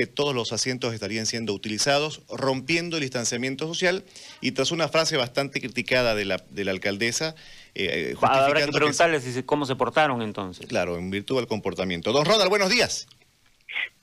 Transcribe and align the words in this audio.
que 0.00 0.06
todos 0.06 0.34
los 0.34 0.50
asientos 0.54 0.94
estarían 0.94 1.26
siendo 1.26 1.52
utilizados, 1.52 2.22
rompiendo 2.30 2.96
el 2.96 3.02
distanciamiento 3.02 3.66
social 3.66 4.02
y 4.40 4.52
tras 4.52 4.70
una 4.70 4.88
frase 4.88 5.18
bastante 5.18 5.60
criticada 5.60 6.14
de 6.14 6.24
la, 6.24 6.42
de 6.48 6.64
la 6.64 6.70
alcaldesa. 6.70 7.34
Eh, 7.74 8.14
Habrá 8.22 8.64
que 8.64 8.72
preguntarles 8.72 9.42
cómo 9.44 9.66
se 9.66 9.76
portaron 9.76 10.22
entonces. 10.22 10.66
Claro, 10.66 10.96
en 10.96 11.10
virtud 11.10 11.36
del 11.36 11.46
comportamiento. 11.46 12.12
Don 12.12 12.24
Ronald, 12.24 12.48
buenos 12.48 12.70
días. 12.70 13.08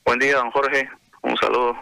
Buen 0.06 0.20
día, 0.20 0.36
don 0.36 0.52
Jorge. 0.52 0.88
Un 1.24 1.36
saludo. 1.38 1.76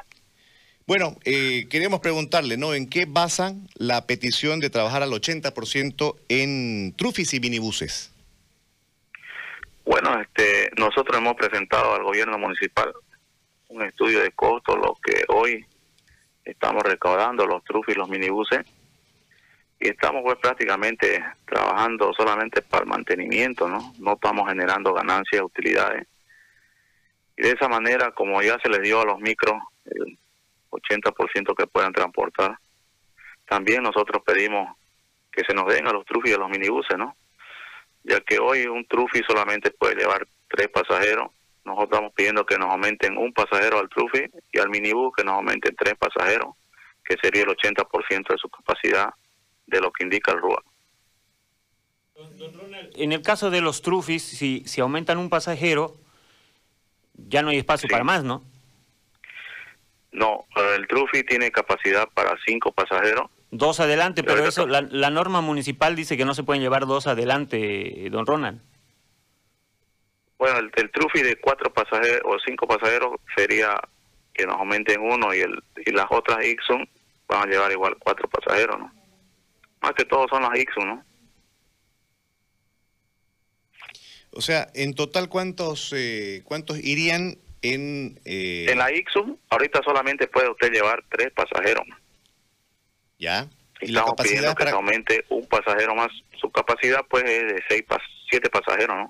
Bueno, 0.88 1.18
eh, 1.26 1.68
queríamos 1.70 2.00
preguntarle, 2.00 2.56
¿no? 2.56 2.74
¿En 2.74 2.88
qué 2.88 3.06
basan 3.06 3.68
la 3.74 4.08
petición 4.08 4.62
de 4.62 4.70
trabajar 4.70 5.04
al 5.04 5.12
80% 5.12 6.16
en 6.30 6.94
trufis 6.96 7.34
y 7.34 7.42
minibuses? 7.42 8.14
Bueno, 9.84 10.22
este, 10.22 10.72
nosotros 10.78 11.18
hemos 11.18 11.36
presentado 11.36 11.96
al 11.96 12.04
gobierno 12.04 12.40
municipal 12.40 12.94
un 13.70 13.84
estudio 13.84 14.22
de 14.22 14.32
costo, 14.32 14.76
lo 14.76 14.96
que 15.04 15.24
hoy 15.30 15.66
estamos 16.44 16.84
recaudando, 16.84 17.46
los 17.46 17.64
trufis 17.64 17.96
y 17.96 18.00
los 18.00 18.10
minibuses, 18.10 18.66
y 19.80 19.90
estamos 19.90 20.22
pues 20.24 20.38
prácticamente 20.38 21.24
trabajando 21.46 22.14
solamente 22.14 22.62
para 22.62 22.84
el 22.84 22.90
mantenimiento, 22.90 23.68
¿no? 23.68 23.94
No 24.00 24.14
estamos 24.14 24.48
generando 24.48 24.94
ganancias, 24.94 25.42
utilidades. 25.42 26.08
Y 27.38 27.44
de 27.44 27.52
esa 27.52 27.68
manera, 27.68 28.12
como 28.12 28.42
ya 28.42 28.58
se 28.60 28.70
les 28.70 28.82
dio 28.82 29.02
a 29.02 29.06
los 29.06 29.20
micros 29.20 29.62
el 29.86 30.18
80% 30.72 31.56
que 31.56 31.68
puedan 31.68 31.92
transportar, 31.92 32.58
también 33.46 33.84
nosotros 33.84 34.24
pedimos 34.26 34.76
que 35.32 35.44
se 35.46 35.54
nos 35.54 35.72
den 35.74 35.88
a 35.88 35.92
los 35.92 36.06
trufis 36.06 36.32
y 36.32 36.36
a 36.36 36.40
los 36.40 36.50
minibuses, 36.50 36.98
¿no? 36.98 37.16
Ya 38.04 38.22
que 38.22 38.40
hoy 38.40 38.66
un 38.68 38.86
trufi 38.86 39.22
solamente 39.28 39.72
puede 39.72 39.96
llevar 39.96 40.26
tres 40.48 40.70
pasajeros 40.70 41.32
nosotros 41.66 41.90
estamos 41.92 42.14
pidiendo 42.14 42.46
que 42.46 42.58
nos 42.58 42.70
aumenten 42.70 43.18
un 43.18 43.34
pasajero 43.34 43.80
al 43.80 43.90
Trufi 43.90 44.26
y 44.52 44.60
al 44.60 44.70
minibús 44.70 45.14
que 45.16 45.24
nos 45.24 45.36
aumenten 45.36 45.76
tres 45.76 45.96
pasajeros, 45.96 46.56
que 47.04 47.18
sería 47.22 47.44
el 47.44 47.50
80% 47.50 48.28
de 48.30 48.38
su 48.38 48.50
capacidad 48.50 49.10
de 49.66 49.82
lo 49.82 49.92
que 49.92 50.04
indica 50.04 50.32
el 50.32 50.40
RUA. 50.40 50.64
En 52.96 53.12
el 53.12 53.22
caso 53.22 53.50
de 53.50 53.62
los 53.62 53.82
Trufis, 53.82 54.24
si, 54.24 54.64
si 54.66 54.80
aumentan 54.80 55.18
un 55.18 55.30
pasajero, 55.30 55.98
ya 57.14 57.42
no 57.42 57.50
hay 57.50 57.58
espacio 57.58 57.90
para 57.90 58.04
más, 58.04 58.24
¿no? 58.24 58.44
No, 60.12 60.46
el 60.78 60.88
Trufi 60.88 61.24
tiene 61.24 61.52
capacidad 61.52 62.08
para 62.14 62.38
cinco 62.46 62.72
pasajeros. 62.72 63.30
Dos 63.52 63.80
adelante, 63.80 64.24
pero, 64.24 64.46
eso, 64.46 64.66
la, 64.66 64.82
la 64.82 65.10
norma 65.10 65.42
municipal 65.42 65.96
dice 65.96 66.16
que 66.16 66.26
no 66.26 66.34
se 66.34 66.44
pueden 66.44 66.62
llevar 66.62 66.86
dos 66.86 67.08
adelante, 67.08 68.08
don 68.12 68.26
Ronald. 68.26 68.62
Bueno, 70.38 70.60
el, 70.60 70.72
el 70.76 70.92
trufi 70.92 71.22
de 71.22 71.38
cuatro 71.38 71.72
pasajeros 71.74 72.22
o 72.26 72.38
cinco 72.46 72.68
pasajeros 72.68 73.16
sería 73.36 73.80
que 74.34 74.46
nos 74.46 74.58
aumenten 74.58 75.02
uno 75.02 75.34
y 75.34 75.40
el 75.40 75.64
y 75.86 75.92
las 75.92 76.08
otras 76.10 76.46
Ixon 76.46 76.88
van 77.28 77.44
a 77.44 77.52
llevar 77.52 77.72
igual 77.72 77.96
cuatro 78.00 78.30
pasajeros, 78.30 78.78
¿no? 78.80 78.94
Más 79.82 79.94
que 79.94 80.06
todos 80.06 80.28
son 80.30 80.44
las 80.44 80.60
Ixon, 80.60 80.88
¿no? 80.88 81.06
O 84.32 84.42
sea, 84.42 84.68
en 84.74 84.94
total, 84.94 85.30
¿cuántos 85.30 85.94
eh, 85.96 86.42
cuántos 86.44 86.78
irían 86.80 87.38
en...? 87.62 88.20
Eh... 88.26 88.66
En 88.70 88.80
la 88.80 88.92
Ixum, 88.92 89.38
ahorita 89.50 89.82
solamente 89.84 90.28
puede 90.28 90.50
usted 90.50 90.72
llevar 90.72 91.04
tres 91.10 91.32
pasajeros. 91.32 91.86
¿Ya? 93.18 93.48
¿Y, 93.80 93.94
la 93.94 94.02
estamos 94.02 94.22
pidiendo 94.22 94.56
que 94.56 94.64
se 94.66 94.70
aumente 94.72 95.26
un 95.30 95.48
pasajero 95.48 95.96
más. 95.96 96.10
Su 96.40 96.52
capacidad, 96.52 97.06
pues, 97.10 97.24
es 97.24 97.44
de 97.44 97.64
seis 97.70 97.86
siete 98.30 98.50
pasajeros, 98.50 98.98
¿no? 98.98 99.10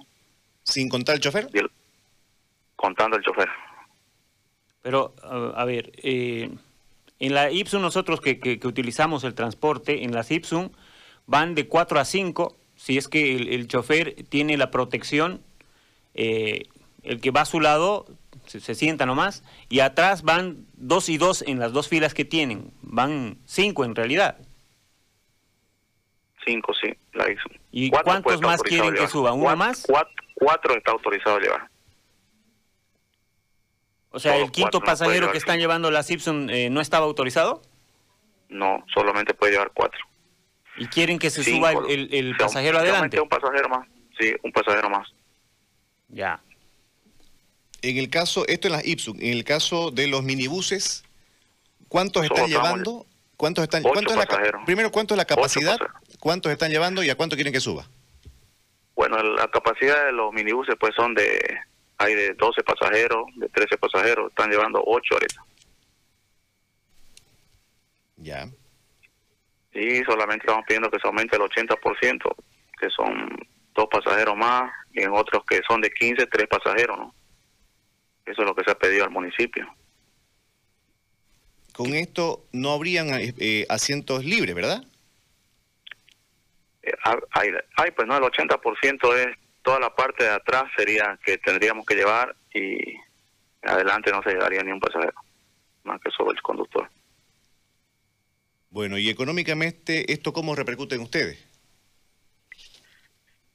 ¿Sin 0.66 0.90
contar 0.90 1.16
el 1.16 1.22
chofer? 1.22 1.48
contando 2.76 3.16
el 3.18 3.24
chofer. 3.24 3.48
Pero, 4.82 5.16
a 5.24 5.66
ver, 5.66 5.92
eh, 6.04 6.50
en 7.20 7.34
la 7.34 7.50
Ipsum 7.50 7.82
nosotros 7.82 8.20
que, 8.22 8.40
que, 8.40 8.68
utilizamos 8.68 9.24
el 9.24 9.34
transporte, 9.34 10.04
en 10.04 10.14
las 10.14 10.30
Ipsum 10.30 10.70
van 11.26 11.56
de 11.56 11.68
4 11.68 12.00
a 12.00 12.06
5, 12.06 12.58
si 12.76 12.98
es 12.98 13.08
que 13.08 13.36
el, 13.36 13.68
chofer 13.68 14.16
tiene 14.30 14.58
la 14.58 14.70
protección, 14.70 15.42
eh, 16.14 16.68
el 17.04 17.22
que 17.22 17.32
va 17.32 17.42
a 17.42 17.46
su 17.46 17.62
lado 17.62 18.06
se, 18.46 18.60
se, 18.60 18.76
sienta 18.76 19.06
nomás, 19.06 19.44
y 19.70 19.80
atrás 19.80 20.22
van 20.22 20.68
dos 20.74 21.10
y 21.10 21.18
dos 21.18 21.44
en 21.48 21.58
las 21.60 21.74
dos 21.74 21.88
filas 21.88 22.14
que 22.14 22.26
tienen, 22.26 22.72
van 22.82 23.38
cinco 23.46 23.86
en 23.86 23.96
realidad. 23.96 24.38
Cinco, 26.46 26.74
sí, 26.76 26.94
la 27.14 27.32
Ipsum. 27.32 27.52
¿Y 27.72 27.90
cuántos 27.90 28.42
más 28.42 28.62
quieren 28.62 28.94
que 28.94 29.08
suban? 29.08 29.34
¿Uno 29.34 29.56
más? 29.56 29.84
Cuatro, 29.88 30.25
cuatro 30.36 30.78
está 30.78 30.92
autorizado 30.92 31.38
a 31.38 31.40
llevar. 31.40 31.70
O 34.12 34.20
sea, 34.20 34.38
¿el 34.38 34.52
quinto 34.52 34.80
pasajero 34.80 35.32
que 35.32 35.38
están 35.38 35.60
llevando 35.60 35.92
la 35.92 36.04
Simpson 36.04 36.50
eh, 36.50 36.70
no 36.70 36.80
estaba 36.80 37.06
autorizado? 37.06 37.62
No, 38.48 38.86
solamente 38.94 39.34
puede 39.34 39.54
llevar 39.54 39.72
cuatro. 39.74 40.00
¿Y 40.78 40.88
quieren 40.88 41.20
que 41.20 41.30
se 41.30 41.44
suba 41.44 41.72
el, 41.72 42.14
el, 42.14 42.38
pasajero 42.38 42.78
adelante? 42.78 43.20
un 43.20 43.28
pasajero 43.28 43.68
más, 43.68 43.88
sí, 44.20 44.34
un 44.44 44.52
pasajero 44.52 44.90
más. 44.90 45.10
Ya. 46.10 46.40
En 47.82 47.98
el 47.98 48.10
caso, 48.10 48.48
esto 48.48 48.68
en 48.68 48.74
las 48.74 48.86
Ipsum, 48.86 49.18
en 49.20 49.34
el 49.34 49.44
caso 49.44 49.92
de 49.92 50.08
los 50.08 50.24
minibuses, 50.24 51.04
¿cuántos 51.88 52.24
están 52.24 52.48
llevando? 52.48 53.06
¿Cuántos 53.38 53.64
están? 53.64 53.84
¿cuánto 53.84 54.12
es 54.12 54.18
la, 54.18 54.64
primero, 54.66 54.92
¿cuánto 54.92 55.14
es 55.14 55.18
la 55.18 55.26
capacidad? 55.26 55.78
¿Cuántos 56.20 56.52
están 56.52 56.72
llevando 56.72 57.04
y 57.04 57.10
a 57.10 57.16
cuánto 57.16 57.36
quieren 57.36 57.52
que 57.52 57.60
suba? 57.60 57.86
Bueno, 59.08 59.22
la 59.36 59.48
capacidad 59.50 60.08
de 60.08 60.14
los 60.14 60.34
minibuses 60.34 60.76
pues 60.80 60.96
son 60.96 61.14
de, 61.14 61.40
hay 62.00 62.16
de 62.16 62.34
12 62.34 62.64
pasajeros, 62.64 63.26
de 63.36 63.48
13 63.50 63.78
pasajeros, 63.78 64.30
están 64.30 64.50
llevando 64.50 64.84
8 64.84 65.14
ahorita. 65.14 65.46
Ya. 68.18 68.48
Y 69.74 70.04
solamente 70.06 70.48
estamos 70.48 70.66
pidiendo 70.66 70.90
que 70.90 71.00
se 71.00 71.08
aumente 71.08 71.36
el 71.36 71.44
80%, 71.44 72.36
que 72.80 72.90
son 72.90 73.38
dos 73.76 73.88
pasajeros 73.92 74.36
más, 74.36 74.72
y 74.92 75.04
en 75.04 75.12
otros 75.12 75.44
que 75.48 75.62
son 75.68 75.82
de 75.82 75.92
15, 75.92 76.26
tres 76.26 76.48
pasajeros, 76.48 76.98
¿no? 76.98 77.14
Eso 78.26 78.42
es 78.42 78.48
lo 78.48 78.56
que 78.56 78.64
se 78.64 78.72
ha 78.72 78.80
pedido 78.80 79.04
al 79.04 79.12
municipio. 79.12 79.68
Con 81.74 81.94
esto 81.94 82.48
no 82.54 82.72
habrían 82.72 83.10
eh, 83.12 83.68
asientos 83.70 84.26
libres, 84.26 84.56
¿verdad? 84.56 84.84
Ay, 87.32 87.92
pues 87.92 88.08
no, 88.08 88.18
el 88.18 88.24
80% 88.24 89.16
es 89.16 89.38
toda 89.62 89.80
la 89.80 89.96
parte 89.96 90.24
de 90.24 90.30
atrás 90.30 90.66
sería 90.76 91.18
que 91.24 91.38
tendríamos 91.38 91.86
que 91.86 91.96
llevar 91.96 92.36
y 92.54 92.78
adelante 93.64 94.12
no 94.12 94.22
se 94.22 94.32
llevaría 94.32 94.62
ni 94.62 94.72
un 94.72 94.80
pasajero, 94.80 95.16
más 95.84 96.00
que 96.02 96.12
solo 96.12 96.32
el 96.32 96.42
conductor. 96.42 96.88
Bueno, 98.70 98.98
y 98.98 99.10
económicamente, 99.10 100.12
¿esto 100.12 100.34
cómo 100.34 100.56
repercute 100.56 100.96
en 100.96 101.02
ustedes? 101.02 101.44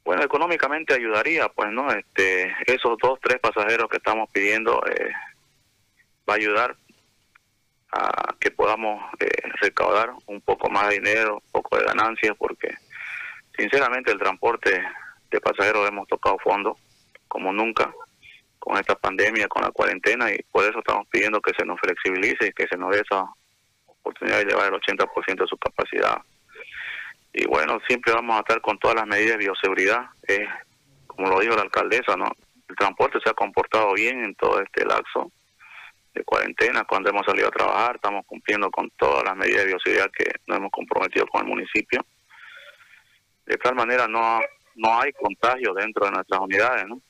Bueno, 0.03 0.25
económicamente 0.25 0.95
ayudaría, 0.95 1.49
pues, 1.49 1.71
¿no? 1.71 1.93
Este, 1.93 2.53
esos 2.67 2.97
dos, 3.01 3.21
tres 3.23 3.39
pasajeros 3.39 3.89
que 3.89 3.99
estamos 3.99 4.29
pidiendo 4.31 4.83
eh, 4.87 5.13
va 6.29 6.35
a 6.35 6.37
ayudar 6.37 6.77
a 7.93 8.35
que 8.41 8.51
podamos 8.51 9.03
eh, 9.21 9.29
recaudar 9.61 10.11
un 10.27 10.41
poco 10.41 10.71
más 10.71 10.89
de 10.89 10.95
dinero, 10.95 11.35
un 11.35 11.51
poco 11.53 11.77
de 11.77 11.85
ganancias, 11.85 12.35
porque 12.37 12.75
Sinceramente, 13.61 14.11
el 14.11 14.19
transporte 14.19 14.83
de 15.31 15.41
pasajeros 15.43 15.87
hemos 15.87 16.09
tocado 16.09 16.39
fondo 16.39 16.79
como 17.29 17.53
nunca 17.53 17.95
con 18.59 18.79
esta 18.79 18.95
pandemia, 18.95 19.49
con 19.49 19.63
la 19.63 19.71
cuarentena, 19.71 20.33
y 20.33 20.39
por 20.51 20.65
eso 20.65 20.79
estamos 20.79 21.07
pidiendo 21.11 21.43
que 21.43 21.53
se 21.53 21.67
nos 21.67 21.79
flexibilice 21.79 22.47
y 22.47 22.53
que 22.53 22.67
se 22.69 22.79
nos 22.79 22.91
dé 22.93 23.03
esa 23.03 23.27
oportunidad 23.85 24.39
de 24.39 24.47
llevar 24.47 24.73
el 24.73 24.81
80% 24.81 25.43
de 25.43 25.47
su 25.47 25.59
capacidad. 25.59 26.23
Y 27.35 27.47
bueno, 27.47 27.79
siempre 27.87 28.15
vamos 28.15 28.37
a 28.37 28.41
estar 28.41 28.63
con 28.63 28.79
todas 28.79 28.97
las 28.97 29.07
medidas 29.07 29.37
de 29.37 29.45
bioseguridad. 29.45 30.07
Eh, 30.27 30.49
como 31.07 31.29
lo 31.29 31.41
dijo 31.41 31.55
la 31.55 31.63
alcaldesa, 31.63 32.17
¿no? 32.17 32.33
el 32.67 32.77
transporte 32.77 33.19
se 33.23 33.29
ha 33.29 33.35
comportado 33.35 33.93
bien 33.93 34.25
en 34.25 34.35
todo 34.37 34.59
este 34.63 34.87
lapso 34.87 35.31
de 36.15 36.25
cuarentena. 36.25 36.85
Cuando 36.85 37.11
hemos 37.11 37.27
salido 37.27 37.49
a 37.49 37.51
trabajar, 37.51 37.97
estamos 37.97 38.25
cumpliendo 38.25 38.71
con 38.71 38.91
todas 38.97 39.23
las 39.25 39.37
medidas 39.37 39.65
de 39.65 39.73
bioseguridad 39.73 40.11
que 40.17 40.25
nos 40.47 40.57
hemos 40.57 40.71
comprometido 40.71 41.27
con 41.27 41.43
el 41.43 41.49
municipio 41.49 42.01
de 43.51 43.59
tal 43.59 43.75
manera 43.75 44.07
no, 44.07 44.41
no 44.77 45.01
hay 45.01 45.13
contagio 45.13 45.75
dentro 45.75 46.07
de 46.07 46.13
nuestras 46.13 46.41
unidades, 46.41 46.87
¿no? 46.87 47.03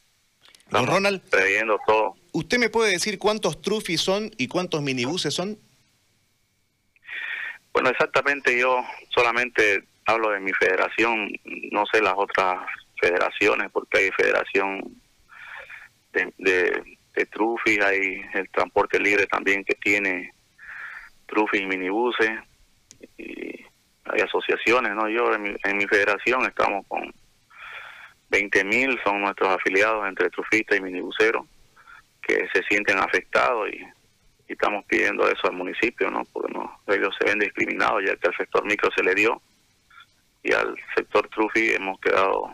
Don 0.70 0.86
Ronald, 0.86 1.20
previendo 1.28 1.78
todo. 1.86 2.14
¿Usted 2.32 2.58
me 2.58 2.70
puede 2.70 2.92
decir 2.92 3.18
cuántos 3.18 3.60
trufis 3.60 4.00
son 4.00 4.30
y 4.38 4.48
cuántos 4.48 4.80
minibuses 4.80 5.34
son? 5.34 5.58
Bueno, 7.72 7.90
exactamente 7.90 8.58
yo 8.58 8.82
solamente 9.10 9.84
hablo 10.06 10.30
de 10.30 10.40
mi 10.40 10.52
federación, 10.52 11.30
no 11.72 11.84
sé 11.92 12.00
las 12.00 12.14
otras 12.16 12.66
federaciones, 13.00 13.70
porque 13.70 13.98
hay 13.98 14.10
federación 14.12 14.96
de, 16.12 16.32
de, 16.38 16.98
de 17.14 17.26
trufis, 17.26 17.80
hay 17.80 18.22
el 18.32 18.48
transporte 18.50 18.98
libre 18.98 19.26
también 19.26 19.62
que 19.64 19.74
tiene 19.74 20.32
trufis 21.26 21.60
y 21.60 21.66
minibuses, 21.66 22.30
y 23.18 23.59
hay 24.12 24.20
asociaciones, 24.22 24.94
¿no? 24.94 25.08
Yo 25.08 25.34
en 25.34 25.42
mi, 25.42 25.56
en 25.64 25.76
mi 25.76 25.86
federación 25.86 26.44
estamos 26.44 26.86
con 26.86 27.12
20 28.30 28.64
mil, 28.64 28.98
son 29.04 29.20
nuestros 29.20 29.48
afiliados 29.48 30.06
entre 30.08 30.30
trufistas 30.30 30.78
y 30.78 30.82
minibuseros 30.82 31.46
que 32.22 32.48
se 32.52 32.62
sienten 32.64 32.98
afectados 32.98 33.70
y 33.70 33.84
y 34.50 34.54
estamos 34.54 34.84
pidiendo 34.86 35.30
eso 35.30 35.46
al 35.46 35.52
municipio, 35.52 36.10
¿no? 36.10 36.24
Porque 36.32 36.52
no, 36.52 36.80
ellos 36.88 37.14
se 37.20 37.24
ven 37.24 37.38
discriminados 37.38 38.02
ya 38.04 38.16
que 38.16 38.26
al 38.26 38.36
sector 38.36 38.64
micro 38.64 38.90
se 38.96 39.04
le 39.04 39.14
dio 39.14 39.40
y 40.42 40.52
al 40.52 40.74
sector 40.96 41.28
Trufi 41.28 41.70
hemos 41.70 42.00
quedado 42.00 42.50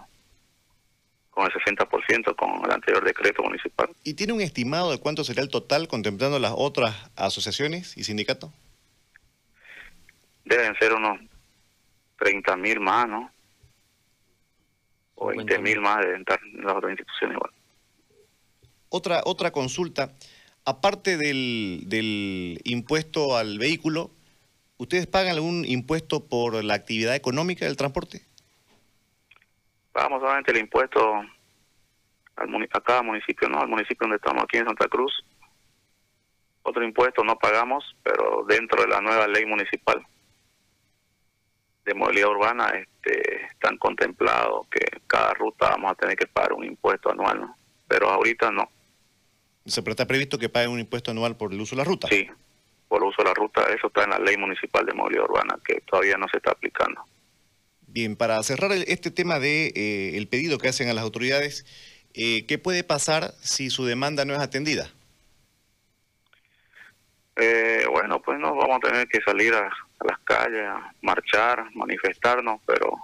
con 1.31 1.47
el 1.47 1.52
60% 1.52 2.37
con 2.37 2.67
el 2.67 2.70
anterior 2.70 3.02
decreto 3.02 3.43
municipal. 3.43 3.88
¿Y 4.05 4.12
tiene 4.12 4.35
un 4.35 4.43
estimado 4.43 4.91
de 4.91 4.99
cuánto 4.99 5.25
sería 5.25 5.43
el 5.43 5.49
total 5.49 5.88
contemplando 5.88 6.38
las 6.38 6.52
otras 6.55 7.11
asociaciones 7.17 7.97
y 7.97 8.05
sindicatos? 8.05 8.50
Deben 10.44 10.76
ser 10.79 10.93
unos 10.93 11.19
30 12.19 12.57
mil 12.57 12.81
más, 12.81 13.09
¿no? 13.09 13.31
O 15.17 15.27
20 15.29 15.59
mil 15.61 15.81
más 15.81 15.99
de 16.05 16.19
las 16.19 16.77
otras 16.77 16.91
instituciones 16.91 17.37
igual. 17.37 17.51
Otra, 18.89 19.23
otra 19.25 19.51
consulta, 19.51 20.13
aparte 20.65 21.17
del, 21.17 21.85
del 21.87 22.61
impuesto 22.65 23.37
al 23.37 23.59
vehículo, 23.59 24.11
¿ustedes 24.77 25.07
pagan 25.07 25.33
algún 25.33 25.65
impuesto 25.65 26.27
por 26.29 26.63
la 26.63 26.75
actividad 26.75 27.15
económica 27.15 27.65
del 27.65 27.77
transporte? 27.77 28.23
Pagamos 29.93 30.21
solamente 30.21 30.53
el 30.53 30.59
impuesto 30.59 31.01
al, 32.37 32.69
a 32.73 32.81
cada 32.81 33.03
municipio, 33.03 33.49
¿no? 33.49 33.61
Al 33.61 33.69
municipio 33.69 33.99
donde 34.01 34.17
estamos 34.17 34.45
aquí 34.45 34.59
en 34.59 34.67
Santa 34.67 34.89
Cruz. 34.89 35.12
Otro 36.62 36.85
impuesto 36.85 37.25
no 37.25 37.39
pagamos, 37.39 37.97
pero 38.03 38.45
dentro 38.49 38.83
de 38.83 38.89
la 38.89 39.01
nueva 39.01 39.27
ley 39.29 39.47
municipal 39.47 40.05
de 41.87 41.94
movilidad 41.94 42.29
urbana 42.29 42.69
este, 42.75 43.47
están 43.47 43.79
contemplados 43.79 44.67
que 44.69 44.85
cada 45.06 45.33
ruta 45.35 45.71
vamos 45.71 45.93
a 45.93 45.94
tener 45.94 46.17
que 46.17 46.27
pagar 46.27 46.53
un 46.53 46.65
impuesto 46.65 47.11
anual, 47.11 47.41
¿no? 47.41 47.56
Pero 47.88 48.11
ahorita 48.11 48.50
no. 48.50 48.69
¿Se 49.65 49.81
está 49.81 50.06
previsto 50.06 50.38
que 50.38 50.49
paguen 50.49 50.71
un 50.71 50.81
impuesto 50.81 51.12
anual 51.12 51.37
por 51.37 51.53
el 51.53 51.61
uso 51.61 51.77
de 51.77 51.83
la 51.83 51.85
ruta? 51.85 52.09
Sí, 52.09 52.29
por 52.88 53.03
el 53.03 53.09
uso 53.09 53.23
de 53.23 53.29
la 53.29 53.35
ruta. 53.35 53.62
Eso 53.75 53.87
está 53.87 54.05
en 54.05 54.11
la 54.11 54.19
ley 54.19 54.37
municipal 54.37 54.85
de 54.85 54.93
movilidad 54.93 55.25
urbana, 55.25 55.59
que 55.65 55.81
todavía 55.81 56.17
no 56.17 56.27
se 56.29 56.38
está 56.38 56.50
aplicando. 56.53 57.00
Bien, 57.87 58.17
para 58.17 58.43
cerrar 58.43 58.73
este 58.73 59.11
tema 59.11 59.38
de 59.38 59.73
eh, 59.75 60.17
el 60.17 60.29
pedido 60.29 60.59
que 60.59 60.69
hacen 60.69 60.88
a 60.88 60.93
las 60.93 61.05
autoridades, 61.05 61.65
eh, 62.15 62.44
¿qué 62.47 62.59
puede 62.59 62.83
pasar 62.85 63.33
si 63.41 63.71
su 63.71 63.85
demanda 63.85 64.25
no 64.25 64.35
es 64.35 64.41
atendida? 64.41 64.91
Eh, 67.37 67.87
bueno, 67.91 68.21
pues 68.21 68.38
no 68.38 68.55
vamos 68.55 68.77
a 68.77 68.88
tener 68.88 69.09
que 69.09 69.21
salir 69.21 69.55
a, 69.55 69.67
a 69.67 70.05
las 70.05 70.19
calles, 70.21 70.67
a 70.67 70.93
marchar, 71.03 71.67
manifestarnos, 71.75 72.61
pero 72.67 72.97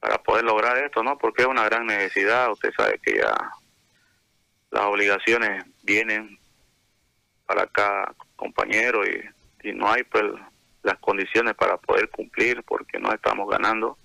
para 0.00 0.18
poder 0.18 0.44
lograr 0.44 0.78
esto, 0.78 1.02
¿no? 1.02 1.18
Porque 1.18 1.42
es 1.42 1.48
una 1.48 1.64
gran 1.64 1.86
necesidad, 1.86 2.52
usted 2.52 2.72
sabe 2.76 3.00
que 3.02 3.16
ya 3.16 3.34
las 4.70 4.84
obligaciones 4.84 5.64
vienen 5.82 6.38
para 7.46 7.66
cada 7.66 8.14
compañero 8.36 9.02
y, 9.04 9.30
no 9.72 9.90
hay 9.90 10.04
pues 10.04 10.22
las 10.84 10.96
condiciones 10.98 11.56
para 11.56 11.76
poder 11.76 12.08
cumplir 12.10 12.62
porque 12.62 13.00
no 13.00 13.12
estamos 13.12 13.50
ganando. 13.50 13.98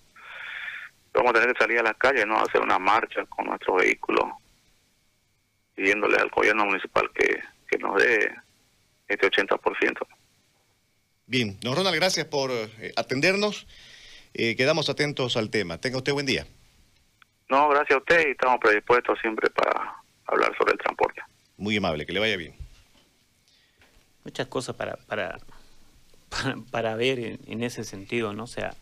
Vamos 1.13 1.30
a 1.30 1.33
tener 1.33 1.54
que 1.54 1.62
salir 1.62 1.80
a 1.80 1.83
las 1.83 1.98
calles, 1.98 2.25
¿no? 2.25 2.39
hacer 2.39 2.62
una 2.62 2.80
marcha 2.80 3.24
con 3.28 3.45
nuestro 3.45 3.75
vehículo 3.75 4.39
pidiéndole 5.75 6.18
al 6.18 6.31
gobierno 6.31 6.66
municipal 6.66 7.12
que, 7.13 7.44
que 7.68 7.78
nos 7.78 8.01
dé 8.01 8.36
este 9.12 9.30
80%. 9.30 10.08
Bien, 11.25 11.58
don 11.62 11.75
Ronald, 11.75 11.96
gracias 11.96 12.25
por 12.28 12.52
eh, 12.52 12.94
atendernos. 12.96 13.68
Eh, 14.34 14.56
quedamos 14.56 14.90
atentos 14.90 15.38
al 15.38 15.50
tema. 15.50 15.78
Tenga 15.80 15.98
usted 15.98 16.13
buen 16.13 16.25
día. 16.25 16.46
No, 17.50 17.69
gracias 17.69 17.98
a 17.98 18.00
usted 18.00 18.28
y 18.28 18.31
estamos 18.31 18.60
predispuestos 18.60 19.19
siempre 19.22 19.50
para 19.50 19.96
hablar 20.25 20.56
sobre 20.58 20.74
el 20.74 20.80
transporte. 20.80 21.22
Muy 21.58 21.78
amable, 21.78 22.06
que 22.06 22.13
le 22.13 22.19
vaya 22.19 22.38
bien. 22.38 22.56
Muchas 24.24 24.48
cosas 24.48 24.75
para, 24.75 24.96
para, 25.08 25.38
para, 26.72 26.96
ver 26.96 27.19
en, 27.19 27.40
en 27.48 27.64
ese 27.64 27.84
sentido, 27.84 28.34
¿no? 28.34 28.44
O 28.44 28.48
sea, 28.48 28.74